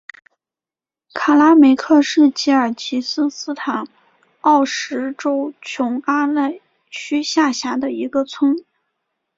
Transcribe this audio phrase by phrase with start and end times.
[1.13, 3.87] 卡拉梅克是吉尔吉斯斯坦
[4.39, 8.65] 奥什州琼阿赖区下辖的一个村。